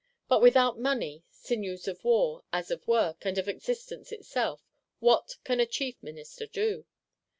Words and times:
But 0.27 0.41
without 0.41 0.79
money, 0.79 1.25
sinews 1.29 1.87
of 1.87 2.03
war, 2.03 2.43
as 2.51 2.71
of 2.71 2.87
work, 2.87 3.23
and 3.23 3.37
of 3.37 3.47
existence 3.47 4.11
itself, 4.11 4.67
what 4.97 5.35
can 5.43 5.59
a 5.59 5.67
Chief 5.67 6.01
Minister 6.01 6.47
do? 6.47 6.87